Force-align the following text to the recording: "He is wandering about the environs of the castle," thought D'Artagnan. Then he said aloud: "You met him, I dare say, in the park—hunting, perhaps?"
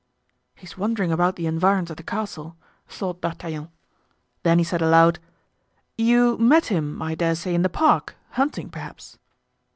"He 0.55 0.63
is 0.65 0.79
wandering 0.79 1.11
about 1.11 1.35
the 1.35 1.45
environs 1.45 1.91
of 1.91 1.97
the 1.97 2.01
castle," 2.01 2.57
thought 2.87 3.21
D'Artagnan. 3.21 3.69
Then 4.41 4.57
he 4.57 4.63
said 4.63 4.81
aloud: 4.81 5.19
"You 5.95 6.39
met 6.39 6.65
him, 6.71 6.99
I 7.03 7.13
dare 7.13 7.35
say, 7.35 7.53
in 7.53 7.61
the 7.61 7.69
park—hunting, 7.69 8.71
perhaps?" 8.71 9.19